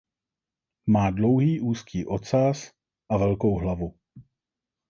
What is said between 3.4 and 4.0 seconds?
hlavu.